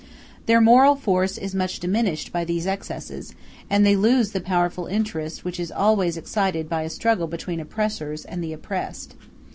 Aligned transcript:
Their 0.47 0.59
moral 0.61 0.95
force 0.95 1.37
is 1.37 1.53
much 1.53 1.79
diminished 1.79 2.31
by 2.33 2.43
these 2.43 2.65
excesses, 2.65 3.35
and 3.69 3.85
they 3.85 3.95
lose 3.95 4.31
the 4.31 4.41
powerful 4.41 4.87
interest 4.87 5.45
which 5.45 5.59
is 5.59 5.71
always 5.71 6.17
excited 6.17 6.67
by 6.67 6.81
a 6.81 6.89
struggle 6.89 7.27
between 7.27 7.59
oppressors 7.59 8.25
and 8.25 8.43
the 8.43 8.51
oppressed. 8.51 9.13